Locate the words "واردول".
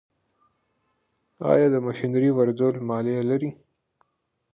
2.33-2.75